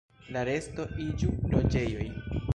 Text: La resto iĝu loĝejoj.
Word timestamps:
La 0.35 0.45
resto 0.47 0.87
iĝu 1.05 1.31
loĝejoj. 1.53 2.09